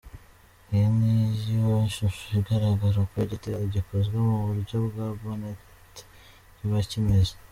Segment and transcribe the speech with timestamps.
[0.73, 6.03] Iyi niyo shusho igaraga uko igitero gikozwe mu buryo bwa'Botnet'
[6.55, 7.33] kiba kimeze.